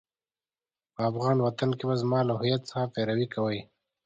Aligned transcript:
په 0.93 1.01
افغان 1.09 1.37
وطن 1.45 1.69
کې 1.77 1.85
به 1.89 1.95
زما 2.01 2.19
له 2.27 2.33
هويت 2.39 2.61
څخه 2.69 2.91
پيروي 2.93 3.27
کوئ. 3.33 3.59